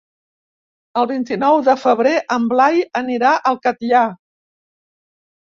[1.01, 4.03] El vint-i-nou de febrer en Blai anirà al Catllar.